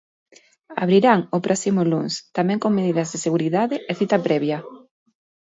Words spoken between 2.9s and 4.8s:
de seguridade e cita previa.